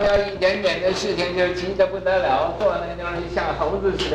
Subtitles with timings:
[0.00, 4.08] 他要一点点的事情就急得不得了，坐那就是像猴子似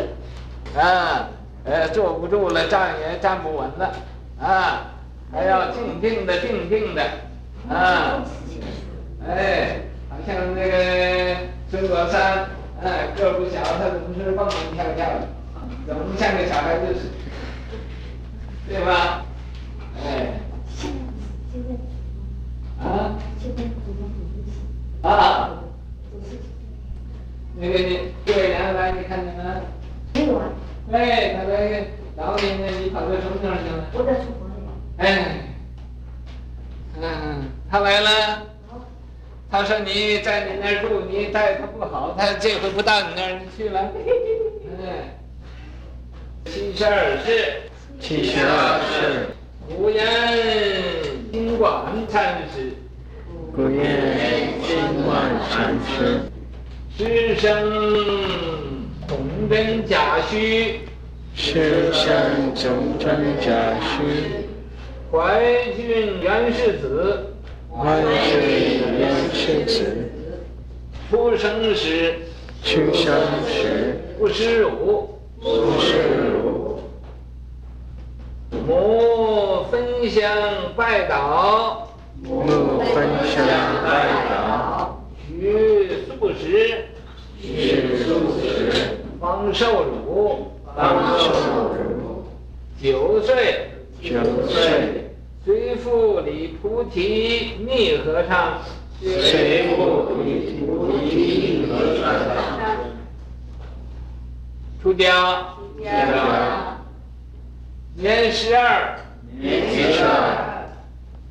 [0.74, 1.30] 的，啊，
[1.64, 3.94] 呃，坐不住了，站也站不稳了，
[4.42, 4.88] 啊，
[5.32, 7.04] 还要静静的，静静的，
[7.70, 8.24] 啊，
[9.28, 11.38] 哎，好像那个
[11.70, 12.50] 孙国山，
[12.84, 15.28] 哎，个不小，他总是蹦蹦跳跳的，
[15.86, 17.12] 怎么像个小孩子似
[18.68, 19.24] 的，对吧？
[20.04, 20.40] 哎，
[22.84, 23.14] 啊，
[25.04, 25.62] 啊。
[27.58, 30.22] 那个你对两个来，你看见没？
[30.22, 30.50] 没有啊。
[30.92, 31.86] 哎，他那个
[32.18, 33.86] 老年人，你跑到什么地方去了？
[33.94, 34.54] 我在厨房里。
[34.98, 35.38] 哎，
[37.02, 38.10] 嗯，他来了。
[39.50, 43.80] 他说你在你那儿住，你待他不好，他这回不到你那儿去了。
[44.84, 45.16] 哎，
[46.46, 47.62] 七十二世。
[48.02, 49.30] 七十二世。
[49.78, 50.06] 古言
[51.32, 52.74] 今广禅师。
[53.56, 55.16] 古言今广
[55.50, 56.20] 禅师。
[56.98, 57.52] 师生
[59.06, 59.18] 总
[59.50, 60.80] 真假虚，
[61.36, 64.46] 师生总真假虚。
[65.12, 65.44] 怀
[65.76, 67.34] 君原是子，
[67.70, 70.10] 怀君原是子。
[71.12, 72.16] 出生时，
[72.64, 73.14] 出生
[73.46, 75.98] 时不识汝，不识
[76.32, 76.80] 汝。
[78.66, 80.32] 母焚香
[80.78, 81.90] 拜倒，
[82.24, 83.46] 母焚香
[83.84, 85.02] 拜倒。
[85.28, 86.85] 许素食，
[87.46, 88.72] 许素食。
[89.20, 91.32] 方受辱，方受
[91.74, 92.26] 辱。
[92.82, 93.70] 九岁，
[94.02, 95.12] 九岁。
[95.44, 98.62] 随父礼菩提密和尚，
[99.00, 102.04] 随复礼菩提密和尚。
[104.82, 106.78] 出家，出家。
[107.96, 109.00] 年十二，
[109.40, 110.66] 年十二。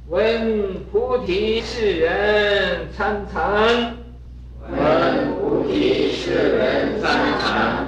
[0.08, 3.96] 闻菩提世人参禅，
[4.70, 7.86] 闻菩提世人参禅，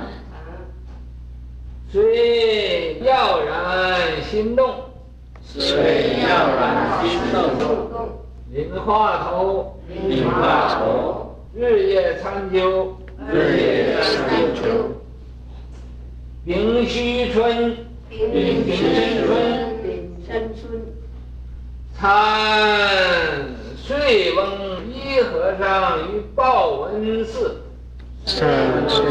[1.91, 4.75] 遂跃然心动，
[5.43, 8.11] 遂跃然心动，
[8.53, 12.95] 领话头，领话头，日夜参究，
[13.27, 14.61] 日夜参究，
[16.45, 17.75] 丙戌春，
[18.11, 20.79] 丙戌春，丙申春。
[21.99, 22.07] 参
[23.79, 24.45] 岁翁
[24.93, 27.63] 一和尚于报恩寺。
[28.27, 28.47] 参
[28.89, 29.05] 岁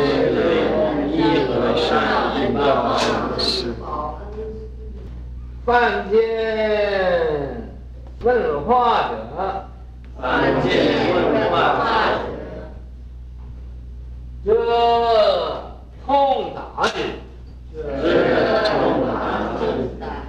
[0.75, 3.73] 翁一和尚于报恩寺。
[5.65, 6.19] 犯见
[8.21, 9.15] 问话者。
[10.21, 11.55] 犯见问话
[12.11, 12.19] 者。
[14.43, 14.51] 则
[16.05, 16.93] 痛打之。
[17.73, 17.79] 则
[18.65, 19.15] 痛打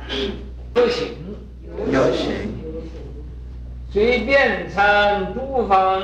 [0.08, 0.30] 之。
[0.72, 1.08] 不行。
[1.90, 2.56] 有行。
[3.90, 6.00] 随便参诸方，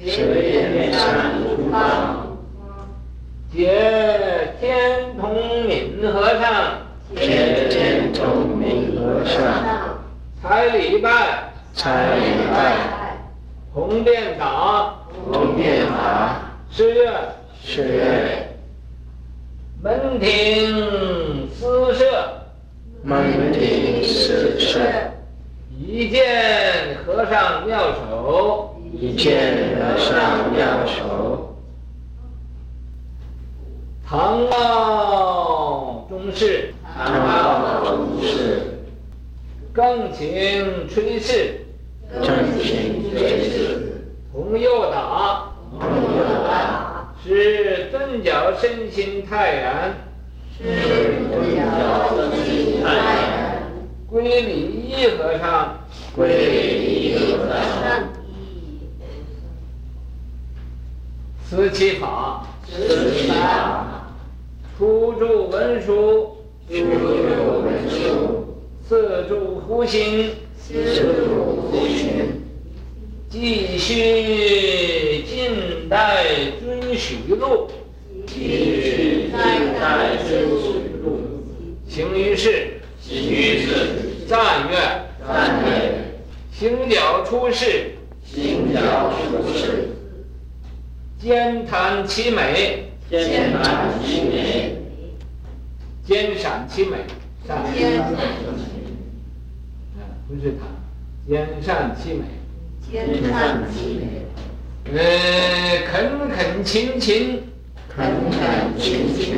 [0.00, 0.26] 随
[0.70, 2.38] 便参诸方，
[3.52, 5.34] 结天童
[5.66, 6.86] 敏和尚，
[7.16, 9.42] 结天童敏和尚，
[10.40, 12.22] 采礼拜，采礼
[12.52, 12.76] 拜，
[13.74, 14.94] 红遍打，
[15.32, 17.10] 同遍打，是月，
[17.64, 18.56] 是月，
[19.82, 22.04] 门庭私设，
[23.02, 24.78] 门庭私设。
[25.80, 26.24] 一见
[27.06, 27.66] 和尚。
[27.66, 31.54] 妙手，一见和尚妙手。
[34.04, 38.60] 唐茂宗室，唐茂宗室。
[39.72, 41.60] 更请崔氏，
[42.10, 42.24] 更
[42.60, 44.02] 请崔氏。
[44.32, 47.14] 同右打，同右打。
[47.22, 49.94] 使尊脚身心泰然，
[50.58, 50.64] 使
[51.30, 51.62] 尊脚
[52.16, 53.62] 身心泰然。
[54.10, 55.78] 归礼一和尚，
[56.16, 58.17] 归礼一和尚。
[61.48, 64.12] 此其法，此其法。
[64.76, 66.36] 出住文殊，
[66.68, 68.58] 出住文殊。
[68.86, 72.42] 四住呼行，次住呼行。
[73.30, 76.26] 继续近代
[76.60, 77.68] 遵许录，
[78.26, 78.34] 继
[78.82, 81.20] 续近代遵许录。
[81.88, 82.74] 行于世。
[83.00, 84.78] 行于世，赞愿，
[85.26, 86.12] 赞愿，
[86.52, 87.92] 行脚出世，
[88.22, 88.80] 行脚
[89.16, 89.88] 出世，
[91.20, 94.76] 兼谈其美，兼谈其美，
[96.06, 96.98] 兼赏其美，
[97.46, 98.06] 善，兼善，
[100.28, 100.68] 不是谈，
[101.28, 102.24] 兼善其美，
[102.90, 104.02] 兼善其美，
[104.96, 104.98] 呃，
[105.90, 107.42] 恳恳勤勤，
[107.88, 109.34] 恳恳勤勤，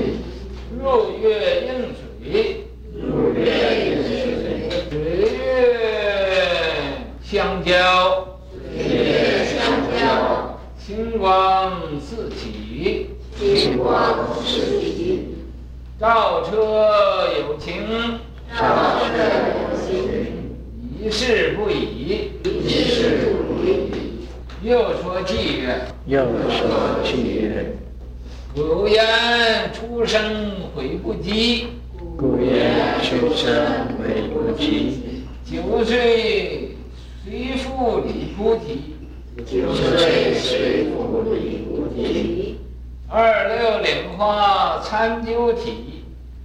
[0.79, 2.67] 入月映水。
[2.93, 3.41] 入月
[3.87, 4.11] 映水，
[4.91, 4.93] 水
[5.33, 5.39] 月
[7.23, 9.59] 相交，水月相
[9.99, 15.35] 交，清光四起，金光四起，
[16.01, 17.85] 照车有情，
[18.59, 19.13] 照车
[19.53, 19.87] 有情，
[20.99, 22.31] 一事不已。
[22.43, 23.91] 一事不已。
[24.63, 27.77] 又说偈曰：又说偈曰：
[28.55, 30.23] 古言出生
[30.75, 31.67] 悔不及，
[32.17, 35.25] 古言出生悔不及。
[35.45, 36.77] 九岁
[37.23, 38.95] 随父离菩提，
[39.47, 42.59] 九岁随父离菩提，
[43.09, 46.05] 二六莲花参究体，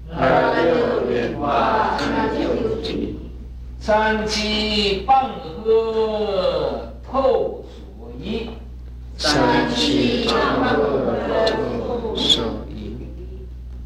[0.10, 3.18] 二六莲花参究体，
[3.80, 5.30] 三七半
[5.64, 7.64] 喝透
[7.98, 8.50] 所依，
[9.18, 11.04] 三七傍河
[11.88, 12.96] 透所依。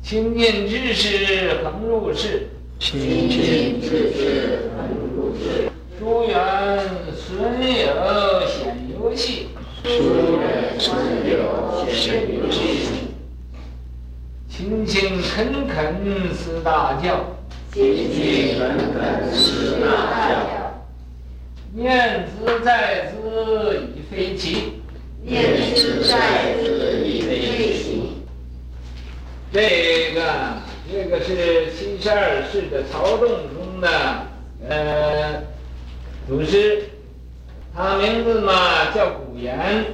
[0.02, 2.48] 清净之事恒入世，
[2.80, 4.80] 清清净净之事恒
[5.16, 5.70] 入世，
[6.00, 6.80] 诸缘
[7.16, 7.28] 损
[7.62, 7.88] 友
[9.90, 10.94] 显游戏，殊远虽
[11.32, 11.34] 有
[11.92, 12.60] 显有戏。
[14.48, 17.38] 勤勤恳恳思大教，
[17.74, 19.88] 勤勤恳恳思大
[20.30, 20.86] 教，
[21.74, 24.74] 念兹在兹已非奇。
[25.24, 27.28] 念兹在兹已非
[27.74, 28.24] 奇。
[29.52, 30.22] 这个
[30.92, 33.90] 这个是七十二世的曹洞宗的
[34.68, 35.42] 呃
[36.28, 36.84] 祖师，
[37.82, 39.86] 他名字嘛叫古言，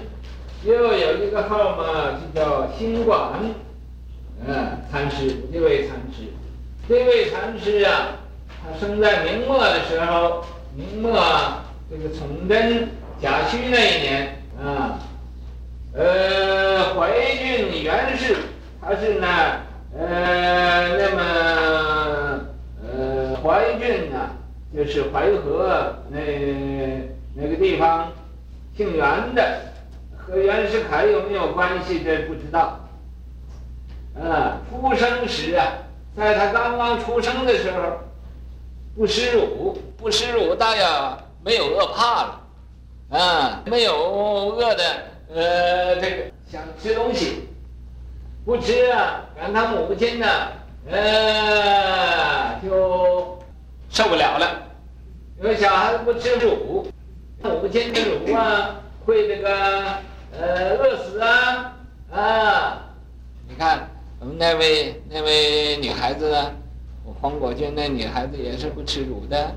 [0.63, 3.33] 又有一个号嘛就叫心广，
[4.47, 6.23] 呃禅师这位禅师，
[6.89, 8.07] 这位禅师啊，
[8.63, 10.43] 他生在明末的时候，
[10.75, 11.13] 明末
[11.87, 12.89] 这个崇祯
[13.21, 14.97] 甲戌那一年啊，
[15.93, 18.35] 呃怀郡元氏。
[18.81, 19.27] 他是呢，
[19.95, 22.39] 呃，那么，
[22.81, 24.31] 呃，怀郡呢，
[24.75, 26.19] 就是淮河那
[27.37, 28.09] 那个地方，
[28.77, 29.59] 姓袁的，
[30.17, 32.01] 和袁世凯有没有关系？
[32.01, 32.79] 这不知道。
[34.17, 35.67] 啊，出生时啊，
[36.15, 37.99] 在他刚刚出生的时候，
[38.95, 42.41] 不食乳，不食乳，大呀，没有饿怕了，
[43.19, 43.93] 啊，没有
[44.55, 44.83] 饿的，
[45.33, 47.49] 呃，这个想吃东西。
[48.45, 50.27] 不吃啊，让他母亲呢，
[50.89, 53.37] 呃，就
[53.89, 54.61] 受不了了。
[55.41, 56.87] 因为小孩子不吃乳，
[57.49, 58.75] 母亲的乳啊，
[59.05, 59.49] 会这个
[60.37, 61.73] 呃饿死啊
[62.11, 62.81] 啊！
[63.47, 63.89] 你看
[64.19, 66.51] 我们那位那位女孩子呢，
[67.03, 69.51] 我黄果君那女孩子也是不吃乳的，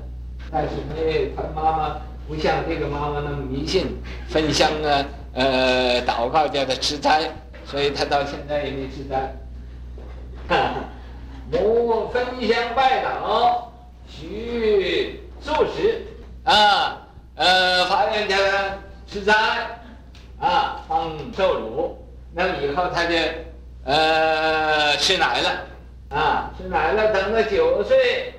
[0.51, 1.97] 但是呢，她妈妈
[2.27, 3.87] 不像这个妈妈那么迷信，
[4.27, 7.29] 焚香啊，呃，祷告叫她吃斋。
[7.65, 9.31] 所以她到现在也没吃斋。
[11.51, 13.65] 母焚香拜祷，
[14.07, 16.01] 许素食
[16.45, 16.98] 啊，
[17.39, 18.77] 呃，发愿叫他
[19.07, 19.33] 吃斋
[20.41, 22.05] 啊，方受乳。
[22.33, 23.15] 那么以后他就
[23.85, 25.49] 呃吃奶了
[26.09, 27.13] 啊，吃奶了。
[27.13, 28.33] 等到九岁，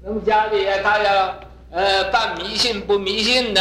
[0.00, 1.34] 那么家里，他要
[1.72, 3.60] 呃半迷信不迷信的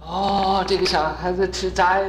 [0.00, 2.02] 哦，这个小孩子吃斋，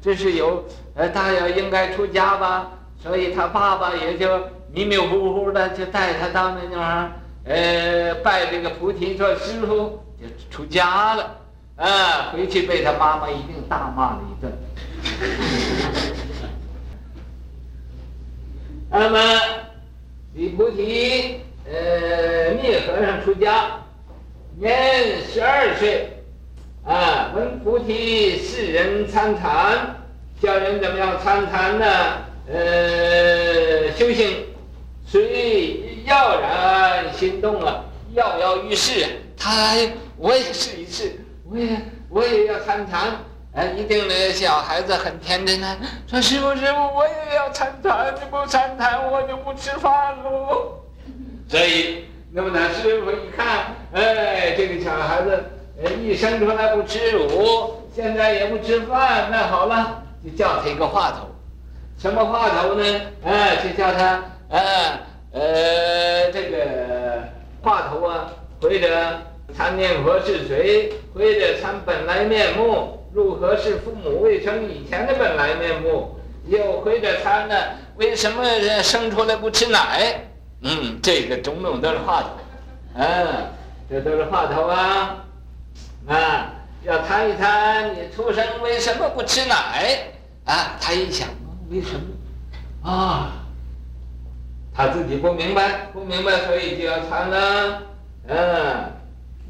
[0.00, 0.64] 这是有。
[0.94, 2.70] 呃，他要应该出家吧，
[3.02, 4.38] 所以他爸爸也就
[4.72, 7.10] 迷迷糊糊的就带他到那地方，
[7.44, 11.38] 呃，拜这个菩提做师傅，就出家了。
[11.82, 14.52] 啊，回去被他妈妈一定大骂了一顿。
[18.88, 19.18] 那么，
[20.34, 23.80] 李菩提，呃，密和尚出家，
[24.60, 26.22] 年十二岁，
[26.84, 29.96] 啊，闻菩提世人参禅。
[30.40, 31.86] 教人怎么样参禅呢？
[32.46, 34.46] 呃，修行，
[35.04, 35.24] 遂
[36.04, 39.04] 跃然心动了，跃跃欲试。
[39.36, 39.74] 他，
[40.16, 41.21] 我也试一试，
[41.52, 41.78] 我也
[42.08, 43.12] 我也要参禅。
[43.54, 50.80] 哎，一定那小孩子很天真呢，说师傅师傅，我也要参禅，你不参禅我就不吃饭喽。
[51.48, 55.44] 所以，那么呢，师傅一看，哎，这个小孩子，
[56.00, 60.02] 一生出来不吃乳，现在也不吃饭，那好了。
[60.24, 61.26] 就叫他一个话头，
[61.98, 63.00] 什么话头呢？
[63.24, 64.98] 哎，就叫他，呃，
[65.32, 67.22] 呃，这个
[67.60, 68.30] 话头啊，
[68.62, 68.78] 或者
[69.56, 76.16] 参念佛是谁，或者参本来面目，如何是父母未生以前的本来面目，
[76.46, 77.54] 又或者参呢，
[77.96, 78.44] 为什么
[78.82, 80.24] 生出来不吃奶？
[80.62, 82.28] 嗯，这个种种都是话头，
[82.94, 83.26] 嗯，
[83.90, 85.24] 这都是话头啊，
[86.06, 86.54] 啊。
[86.84, 90.10] 要谈一谈你出生为什么不吃奶
[90.44, 90.76] 啊？
[90.80, 91.28] 他一想，
[91.70, 93.30] 为什么啊？
[94.74, 97.82] 他自己不明白，不明白，所以就要参呢。
[98.26, 98.92] 嗯，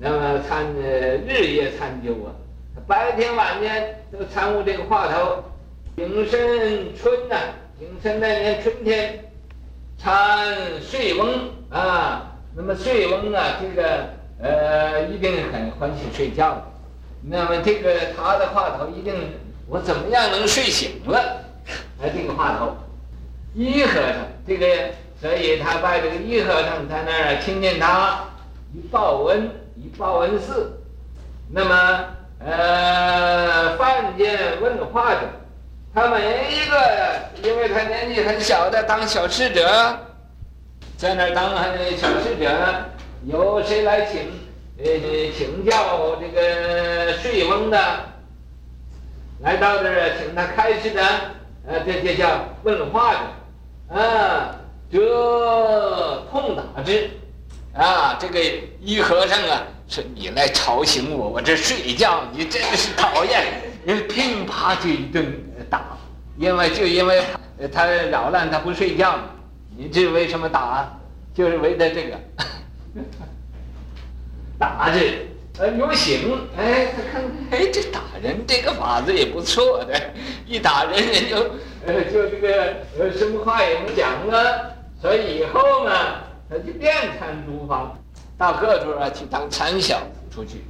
[0.05, 2.35] 那么参的日夜参究啊，
[2.89, 5.45] 白天晚间都参悟这个话头。
[5.95, 9.31] 丙申春呐、啊，丙申那年春天，
[9.97, 11.29] 参睡翁
[11.71, 14.09] 啊，那么睡翁啊，这个
[14.41, 16.61] 呃一定很欢喜睡觉。
[17.23, 19.15] 那么这个他的话头一定，
[19.69, 21.45] 我怎么样能睡醒了？
[22.03, 22.77] 哎，这个话头，
[23.55, 24.67] 一和尚这个，
[25.21, 28.25] 所以他拜这个一和尚在那儿亲近他，
[28.75, 29.49] 一报恩，
[29.99, 30.81] 报恩寺。
[31.51, 32.05] 那么
[32.39, 35.21] 呃，饭间问话者，
[35.95, 39.69] 他每一个，因为他年纪很小的当小侍者，
[40.97, 41.55] 在那儿当
[41.97, 42.51] 小侍者，
[43.25, 44.43] 有谁来请？
[44.79, 44.85] 呃，
[45.37, 47.79] 请教这个睡翁的，
[49.41, 51.03] 来到这儿请他开示的，
[51.69, 54.57] 呃，这就叫问话的，啊，
[54.91, 54.99] 这
[56.33, 57.11] 痛打之，
[57.75, 58.41] 啊，这个
[58.81, 59.63] 一和尚啊，
[59.93, 63.45] 说你来吵醒我，我这睡觉，你真是讨厌，
[63.85, 65.23] 你噼啪就一顿
[65.69, 65.99] 打，
[66.39, 67.23] 因为就因为
[67.71, 69.19] 他扰乱他不睡觉，
[69.77, 70.99] 你这为什么打？
[71.35, 72.19] 就是为了这个。
[74.59, 75.01] 打着，
[75.59, 80.01] 呃，有醒，哎，他看，哎，这打人这个法子也不错的，
[80.47, 81.37] 一打人人就，
[81.85, 85.93] 呃，就这个，呃，什么话也没讲了，所以以后呢，
[86.49, 87.99] 他就变成诸方，
[88.43, 90.01] 到各处啊去当参晓
[90.35, 90.65] 出去，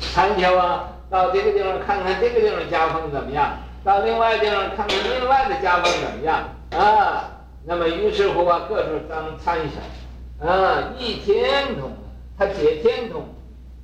[0.00, 7.24] 参晓啊，到这个地方看看这个地方家风怎么样，到另外地方看看另外的家风怎么样啊，
[7.66, 10.48] 那么于是乎啊，各处当参晓。
[10.48, 11.92] 啊，一天通，
[12.38, 13.26] 他解天通，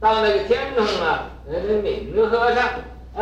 [0.01, 2.71] 到那个天通啊，那个敏和尚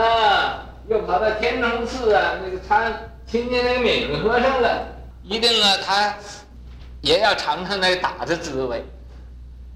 [0.01, 4.87] 啊，又跑到天童寺啊，那个参亲近那个敏和尚了，
[5.25, 6.15] 一定啊，他
[7.01, 8.85] 也要尝尝那打的滋味，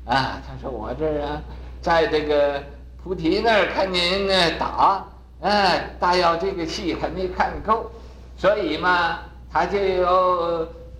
[0.05, 1.43] 啊，他说我这儿啊，
[1.81, 2.63] 在这个
[3.03, 5.07] 菩提那儿看您呢打，
[5.41, 7.91] 啊，大要这个戏还没看够，
[8.37, 9.21] 所以嘛，
[9.53, 10.13] 他就要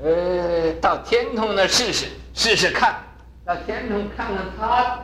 [0.03, 2.07] 呃到天童那试试。
[2.33, 2.95] 试试看，
[3.45, 5.01] 到天童看看他，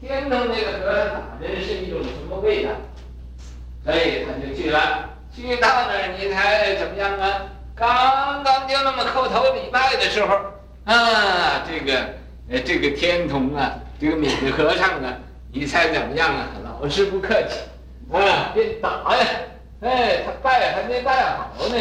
[0.00, 2.72] 天童那个和尚打的是一种什么味道，
[3.84, 5.08] 所以他就去了。
[5.34, 7.42] 去到那儿，你猜怎么样啊？
[7.76, 10.36] 刚刚就那么叩头礼拜的时候，
[10.84, 12.14] 啊，这个
[12.50, 15.18] 呃，这个天童啊，这个敏和尚啊，
[15.52, 16.48] 你猜怎么样啊？
[16.62, 17.58] 老是不客气，
[18.12, 19.26] 啊，便打呀，
[19.80, 21.76] 哎，他拜还没拜好呢，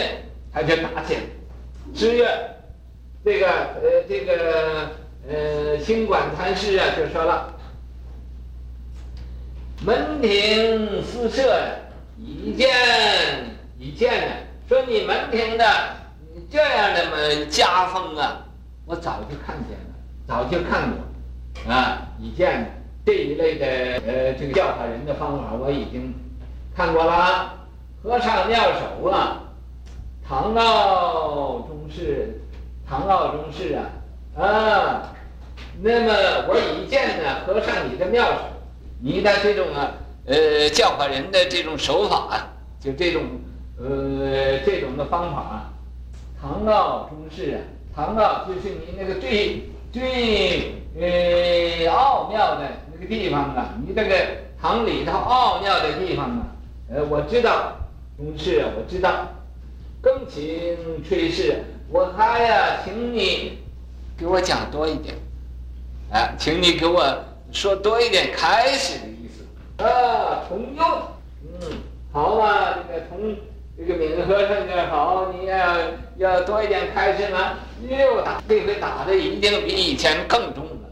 [0.53, 1.21] 他就打起来，
[1.93, 2.27] 十月。
[3.25, 4.89] 这个呃，这个
[5.29, 7.53] 呃，兴管禅师啊，就说了
[9.79, 11.67] ：“门庭四射呀，
[12.17, 12.69] 已见
[13.79, 14.35] 已见呢。
[14.67, 15.65] 说你门庭的
[16.51, 18.45] 这样的门家风啊，
[18.85, 19.93] 我早就看见了，
[20.27, 23.65] 早就看过啊，已见这一类的
[24.05, 26.13] 呃，这个教化人的方法，我已经
[26.75, 27.53] 看过了。
[28.03, 29.43] 和尚妙手啊，
[30.27, 32.39] 唐奥中士。”
[32.85, 33.89] 唐奥中士啊，
[34.37, 35.15] 啊，
[35.81, 36.13] 那么
[36.49, 38.39] 我已见呢，和尚你的妙手，
[38.99, 39.89] 你的这种啊，
[40.25, 43.23] 呃，教化人的这种手法啊，就这种
[43.79, 45.71] 呃这种的方法，
[46.39, 47.59] 唐奥中士啊，
[47.95, 54.15] 唐啊就是你那个最最呃奥妙的那个地方啊，你这个
[54.59, 56.47] 堂里头奥妙的地方啊，
[56.89, 57.73] 呃，我知道，
[58.17, 59.27] 同事，我知道，
[60.01, 60.43] 更请
[61.03, 61.63] 炊示。
[61.89, 63.59] 我还呀，请你
[64.17, 65.13] 给我讲多一点，
[66.11, 67.03] 啊，请你给我
[67.51, 69.83] 说多一点开始的意思。
[69.83, 70.83] 啊，从右，
[71.43, 71.77] 嗯，
[72.11, 73.35] 好啊，这个从
[73.77, 75.77] 这个敏和尚这好，你要
[76.17, 77.53] 要多一点开示吗？
[77.87, 80.89] 又打，这回打的一定比以前更重了。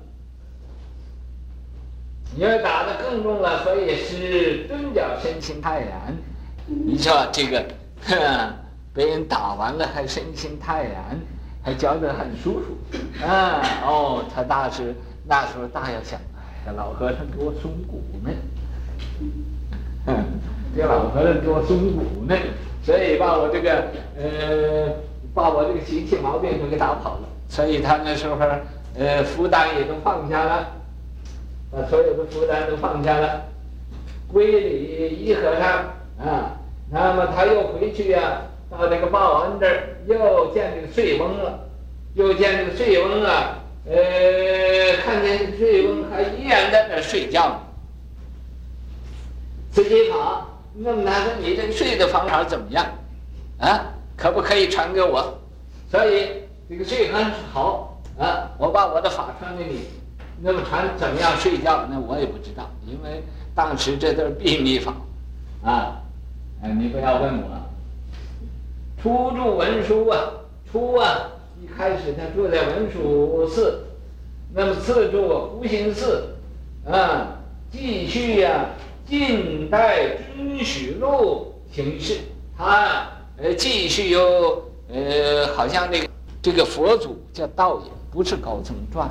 [2.35, 6.15] 你要打的更重了，所以是蹲脚身心泰然。
[6.65, 7.65] 你说这个，
[8.05, 8.17] 哼。
[8.93, 11.17] 被人打完了还身心泰然，
[11.63, 14.93] 还觉得很舒服，啊哦，他大师
[15.25, 16.19] 那时候大要想，
[16.65, 18.31] 哎呀，老和尚给我松骨呢，
[20.07, 20.25] 嗯，
[20.75, 22.35] 这老和尚给我松骨呢，
[22.83, 23.83] 所以把我这个
[24.17, 24.93] 呃，
[25.33, 28.38] 把我这个习气毛病都给打跑了，所以他那时候
[28.97, 30.67] 呃负担也都放下了，
[31.71, 33.43] 把所有的负担都放下了，
[34.31, 36.57] 归里一和尚啊，
[36.89, 38.47] 那么他又回去呀、啊。
[38.71, 41.59] 到那个报恩这儿，又见这个岁翁了，
[42.13, 47.59] 又见这个岁翁啊，呃，看见岁翁还依然在那睡觉。
[49.73, 52.85] 慈禧好，那么他说你这睡的方法怎么样？
[53.59, 55.37] 啊，可不可以传给我？
[55.89, 59.81] 所以这个睡很好啊，我把我的法传给你。
[60.41, 61.85] 那么传怎么样睡觉？
[61.89, 63.21] 那我也不知道，因为
[63.53, 64.93] 当时这都是秘密法，
[65.63, 66.01] 啊。
[66.63, 67.49] 哎，你不要问我。
[69.01, 70.17] 初住文殊啊，
[70.71, 71.29] 初啊，
[71.61, 73.83] 一开始他住在文殊寺，
[74.53, 75.27] 那么次住
[75.59, 76.35] 福兴寺，
[76.87, 77.37] 啊，
[77.71, 78.65] 继续呀、
[79.12, 82.20] 近代准许录形式，
[82.58, 86.08] 他呃继续有呃，好像那个
[86.41, 89.10] 这个佛祖叫道也，不是高僧传，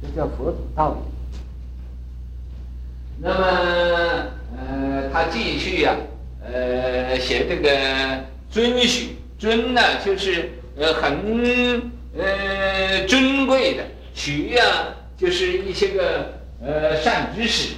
[0.00, 1.02] 这叫佛祖道也。
[3.20, 3.44] 那么
[4.56, 5.96] 呃，他继续呀、
[6.40, 8.24] 呃，写这个。
[8.50, 11.82] 尊许尊呢，就是呃很
[12.16, 13.84] 呃尊贵的
[14.14, 16.32] 许呀、啊，就是一些个
[16.62, 17.74] 呃善知识，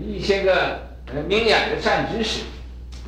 [0.00, 0.80] 一些个
[1.12, 2.44] 呃明眼的善知识，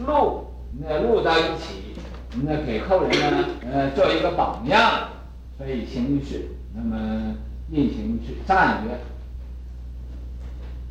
[0.06, 0.46] 录
[0.78, 1.94] 那录到一起，
[2.42, 5.08] 那给后人呢呃做一个榜样，
[5.58, 7.34] 所以行事，那么
[7.70, 8.98] 印行是赞曰，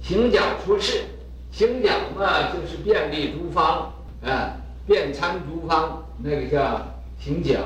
[0.01, 1.03] 行脚出世，
[1.51, 6.05] 行脚嘛就是遍历诸方啊，遍参诸方。
[6.21, 6.85] 那个叫
[7.17, 7.59] 行脚，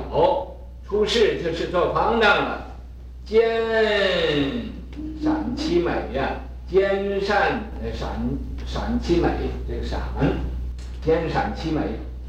[0.88, 2.68] 出世就是做方丈了。
[3.26, 3.42] 兼
[5.24, 6.36] 善其美呀，
[6.74, 8.10] 兼善呃善
[8.66, 9.30] 善其美，
[9.68, 10.00] 这个善，
[11.06, 11.82] 兼善其美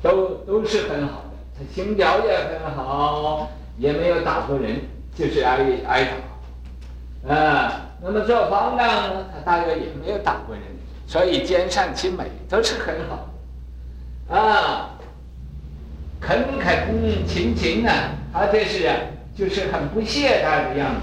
[0.02, 1.30] 都都是很好的。
[1.56, 4.82] 他行脚也很好，也没有打过人，
[5.14, 6.04] 就是挨挨
[7.24, 7.34] 打。
[7.34, 10.62] 啊，那么这方丈呢，他大约也没有打过人，
[11.06, 13.30] 所以兼善其美都是很好。
[14.28, 14.90] 啊。
[16.20, 17.90] 恳恳勤勤呢，
[18.30, 18.94] 他这是啊，
[19.34, 21.00] 就是很不懈怠的样子。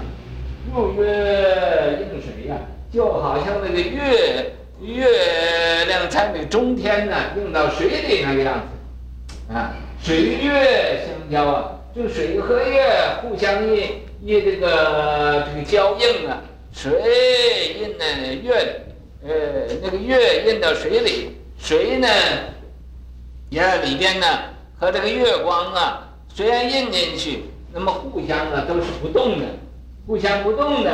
[0.72, 2.56] 入月应水呀，
[2.92, 9.54] 就好像那个月月亮在那中天呢，映到水里那个样子。
[9.54, 9.72] 啊，
[10.02, 12.84] 水月相交啊，就水和月
[13.22, 18.04] 互相印印这个这个交映啊，水映呢
[18.42, 18.82] 月，
[19.24, 19.30] 呃
[19.82, 22.08] 那个月映到水里，水呢
[23.48, 24.26] 也里边呢。
[24.78, 29.46] 和这个月光啊，虽然印进去，那么互相啊都是不动的，
[30.08, 30.90] 互相不动的，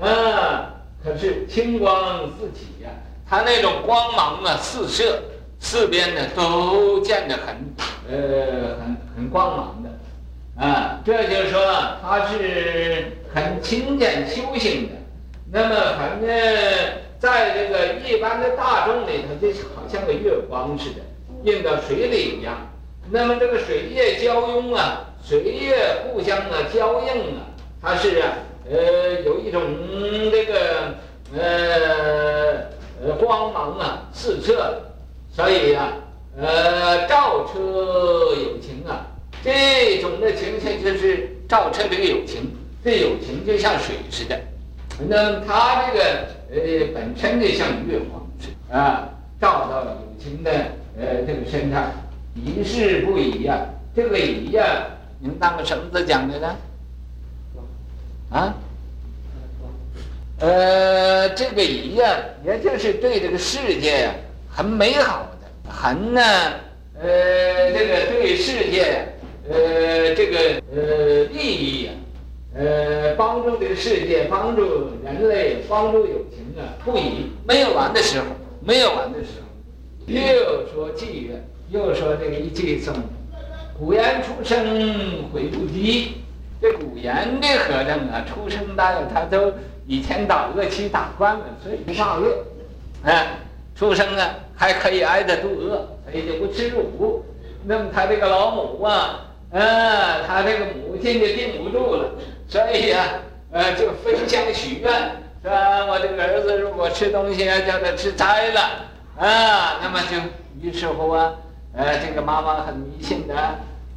[0.00, 0.75] 啊，
[1.06, 2.90] 可是清光四起呀，
[3.30, 5.22] 它那种光芒啊四射，
[5.60, 7.56] 四边呢都见得很，
[8.10, 11.62] 呃，很很光芒的，啊，这就是说
[12.02, 14.94] 它是很勤俭修行的。
[15.52, 16.28] 那么反正
[17.20, 20.96] 在这个一般的大众里头，就好像个月光似的，
[21.44, 22.56] 映到水里一样。
[23.12, 27.46] 那么这个水月交拥啊，水月互相的交映啊，
[27.80, 28.32] 它是啊
[28.70, 29.62] 呃有一种
[30.30, 30.94] 这个
[31.36, 32.66] 呃
[33.04, 34.82] 呃光芒啊四射，
[35.32, 35.92] 所以啊
[36.38, 39.06] 呃照彻有情啊，
[39.42, 42.50] 这种的情形就是照彻这个友情，
[42.84, 44.38] 这友情就像水似的，
[45.08, 46.04] 那么它这个
[46.50, 46.56] 呃
[46.94, 48.26] 本身就像月光
[48.70, 49.08] 啊，
[49.40, 50.50] 照到了友情的
[50.98, 51.90] 呃这个身上。
[52.44, 56.54] 仪式不仪呀、这个仪呀、啊，你们当个什么字讲的呢？
[58.36, 58.54] 啊？
[60.40, 64.14] 呃，这个仪呀、也就是对这个世界呀、
[64.50, 66.20] 很美好的，很呢，
[67.00, 69.08] 呃，这个对世界，
[69.48, 71.92] 呃，这个呃利益呀、
[72.54, 78.26] 呃，帮助这个世界，帮助人类，帮助友情啊，不仪，没有完的时候，
[78.60, 81.42] 没有完的时候，又说偈曰。
[81.68, 82.94] 又说这个一偈颂，
[83.76, 86.18] 古言出生悔不及。
[87.06, 89.52] 这古言的和尚啊，出生大约他都
[89.86, 92.44] 以前打恶气打惯了，所以不怕饿。
[93.04, 93.28] 哎，
[93.76, 97.24] 出生啊还可以挨得肚饿，所以就不吃乳。
[97.64, 99.20] 那么他这个老母啊，
[99.52, 102.10] 嗯，他这个母亲就定不住了，
[102.48, 103.04] 所以呀、
[103.52, 104.92] 啊，呃，就分香许愿，
[105.42, 105.52] 说
[105.86, 108.60] 我这个儿子如果吃东西啊，叫他吃斋了，
[109.18, 110.16] 啊，那么就
[110.60, 111.32] 于是乎啊。
[111.72, 113.34] 呃，这个妈妈很迷信的，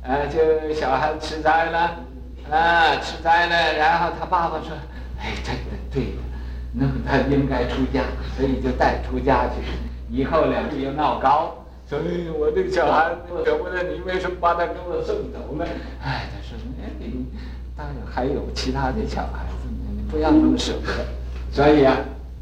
[0.03, 1.95] 呃，就小孩子吃斋了，
[2.51, 4.75] 啊，吃斋了，然后他爸爸说，
[5.19, 6.17] 哎，真的，对的，
[6.73, 8.03] 那么他应该出家，
[8.35, 9.61] 所以就带出家去。
[10.09, 15.65] 以后两个又闹高，所以我这个小孩子舍不得你，为什么把他给我送走呢？
[16.03, 17.25] 哎，他说，哎，你
[17.77, 21.05] 当然还有其他的小孩子，你不要那么舍不得。
[21.51, 21.97] 所以啊，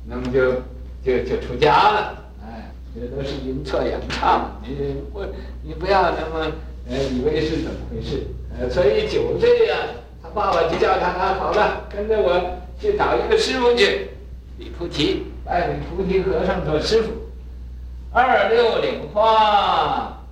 [0.06, 0.54] 那么就
[1.04, 2.24] 就就出家了。
[2.46, 5.24] 哎这都是阴错阳差，你不
[5.62, 6.52] 你不要那么
[6.90, 8.24] 呃以为是怎么回事？
[8.60, 9.76] 呃，所以九岁呀，
[10.22, 14.10] 他爸爸就叫他，他好了，跟着我去找一个师傅去，
[14.58, 17.12] 李菩提拜给菩提和尚做师傅。
[18.12, 20.24] 二六领化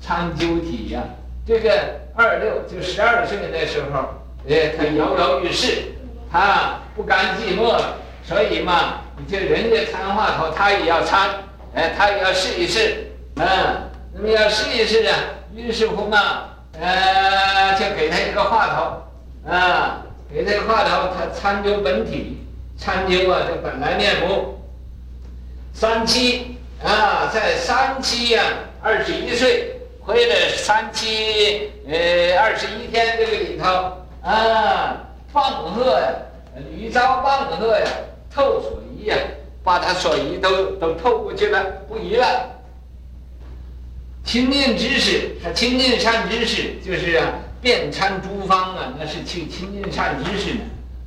[0.00, 1.02] 参究体呀，
[1.46, 1.72] 这个
[2.14, 4.10] 二六就十二岁那时候，
[4.48, 5.92] 哎，他摇摇欲试，
[6.30, 11.30] 他不甘寂寞了，所以嘛，你就人家参话头，他也要参。
[11.74, 13.46] 哎，他也要试一试，嗯，
[14.22, 15.16] 你要试一试啊。
[15.54, 16.44] 于是乎嘛，
[16.80, 22.38] 呃，就给他一个话头，啊，给他一个话头，他参究本体，
[22.78, 24.58] 参究啊这本来面目。
[25.74, 28.42] 三七啊，在三七呀，
[28.80, 33.68] 二十一岁，亏了三七呃二十一天这个里头
[34.22, 34.96] 啊，
[35.32, 36.08] 棒喝呀，
[36.70, 37.86] 屡遭棒喝呀，
[38.32, 39.16] 透所疑呀，
[39.64, 42.24] 把他所疑都都透过去了，不疑了。
[44.24, 47.26] 亲近知识，他亲近善知识，就是啊，
[47.60, 50.60] 遍参诸方啊，那是去亲近善知识呢。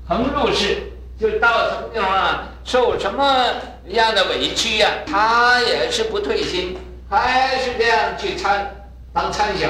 [0.08, 0.78] 横入世，
[1.19, 3.45] 就到什么地方啊，受什么
[3.88, 6.78] 样的委屈呀、他也是不退心，
[7.10, 8.69] 还是这样去参
[9.13, 9.69] 当参小。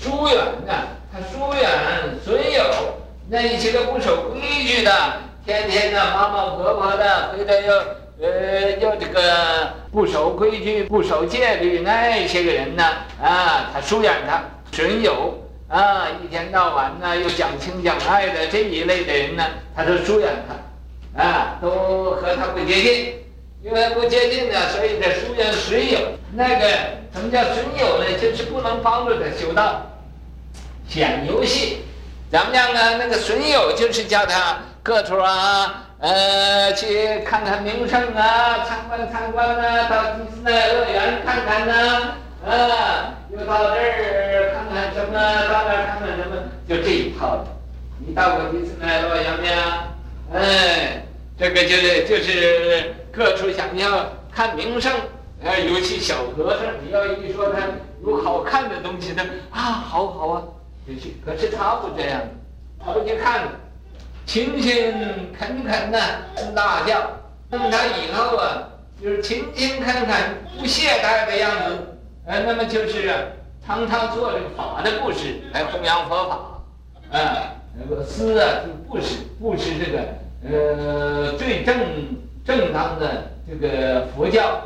[0.00, 0.72] 疏远呢，
[1.12, 1.70] 他疏远
[2.24, 2.64] 损友，
[3.28, 4.92] 那一些个不守规矩的，
[5.44, 7.84] 天天的忙忙活活的，回头又
[8.20, 12.84] 呃又这个不守规矩、不守戒律，那些个人呢，
[13.22, 19.44] 啊，他疏远他损友啊，一天到晚呢又讲情讲爱的这一类的人呢，
[19.74, 20.30] 他都疏远
[21.16, 23.14] 他，啊，都和他不接近。
[23.64, 25.98] 因为不接近呢，所以这疏远损友。
[26.34, 26.66] 那个
[27.12, 28.18] 什么叫损友呢？
[28.20, 29.86] 就是不能帮助他修道。
[30.88, 31.78] 显游戏，
[32.28, 32.98] 怎么样呢？
[32.98, 46.36] 那个损友就是叫他各处啊，呃，去看看名胜啊，参观参观啊，到迪士尼乐园看看呐，啊，又到这儿看看什么，到那儿看看什么，
[46.68, 47.44] 就这一套。
[48.04, 49.54] 你到过迪士尼乐园没有？
[50.34, 51.04] 哎，
[51.38, 52.94] 这个就是就是。
[53.12, 54.90] 各处想要看名胜，
[55.44, 57.60] 呃，尤其小和尚，你要一说他
[58.02, 60.42] 有好看的东西呢，啊，好好啊，
[60.88, 61.18] 就去。
[61.22, 62.22] 可是他不这样，
[62.82, 63.42] 他不去看，
[64.26, 64.94] 勤勤
[65.38, 65.98] 恳恳的
[66.54, 67.02] 大教，
[67.50, 68.68] 那么他以后啊，
[69.02, 70.16] 就是勤勤恳恳
[70.58, 73.10] 不懈怠的样子，呃，那么就是，
[73.66, 79.98] 常常做这个法的布施来弘扬佛法，啊，那个施啊，就布施，布施这个
[80.50, 81.76] 呃最正。
[82.44, 84.60] 正当的这个佛教，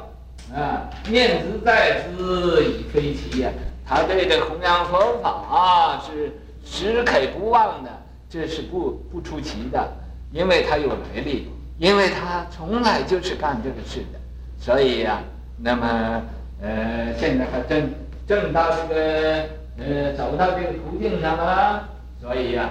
[0.51, 3.51] 啊，念兹在兹以非其呀，
[3.87, 6.33] 他对这弘扬佛法啊是
[6.65, 7.91] 时刻不忘的，
[8.29, 9.93] 这是不不出奇的，
[10.33, 14.19] 因为他有来历，因为他从来就是干这个事的，
[14.59, 15.23] 所以呀、
[15.59, 16.23] 那么
[16.61, 17.91] 呃，现在还正
[18.27, 21.89] 正到这个呃走到这个途径上了，
[22.21, 22.71] 所以呀、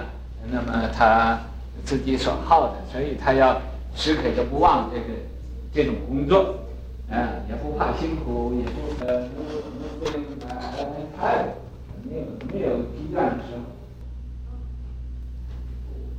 [0.50, 1.40] 那么他
[1.84, 3.60] 自己所好的，所以他要。
[3.98, 5.04] 时刻都不忘这个
[5.72, 6.54] 这种工作，
[7.10, 7.16] 啊，
[7.48, 10.36] 也不怕辛苦，也不呃不不不那个
[11.18, 11.46] 太
[12.04, 13.75] 没有没有疲倦的时候。